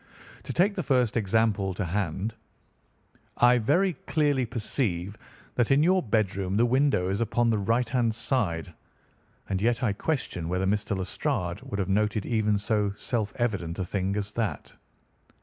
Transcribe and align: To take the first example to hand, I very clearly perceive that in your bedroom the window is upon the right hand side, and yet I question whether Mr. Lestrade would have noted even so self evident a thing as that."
To 0.45 0.51
take 0.51 0.73
the 0.73 0.81
first 0.81 1.15
example 1.15 1.75
to 1.75 1.85
hand, 1.85 2.33
I 3.37 3.59
very 3.59 3.93
clearly 4.07 4.47
perceive 4.47 5.15
that 5.53 5.69
in 5.69 5.83
your 5.83 6.01
bedroom 6.01 6.57
the 6.57 6.65
window 6.65 7.07
is 7.09 7.21
upon 7.21 7.51
the 7.51 7.59
right 7.59 7.87
hand 7.87 8.15
side, 8.15 8.73
and 9.47 9.61
yet 9.61 9.83
I 9.83 9.93
question 9.93 10.49
whether 10.49 10.65
Mr. 10.65 10.97
Lestrade 10.97 11.61
would 11.61 11.77
have 11.77 11.87
noted 11.87 12.25
even 12.25 12.57
so 12.57 12.93
self 12.97 13.31
evident 13.35 13.77
a 13.77 13.85
thing 13.85 14.15
as 14.15 14.31
that." 14.31 14.73